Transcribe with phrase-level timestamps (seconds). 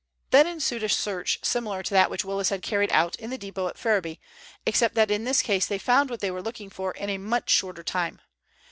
[0.31, 3.67] Then ensued a search similar to that which Willis had carried out in the depot
[3.67, 4.19] at Ferriby,
[4.65, 7.51] except that in this case they found what they were looking for in a much
[7.51, 8.19] shorter time.